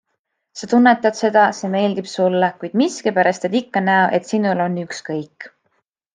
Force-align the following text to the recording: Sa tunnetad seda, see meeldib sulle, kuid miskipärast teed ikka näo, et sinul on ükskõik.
Sa 0.59 0.69
tunnetad 0.69 1.19
seda, 1.19 1.43
see 1.57 1.69
meeldib 1.75 2.09
sulle, 2.13 2.49
kuid 2.63 2.79
miskipärast 2.83 3.45
teed 3.47 3.59
ikka 3.61 3.85
näo, 3.91 4.09
et 4.21 4.31
sinul 4.33 4.65
on 4.67 4.81
ükskõik. 4.87 5.49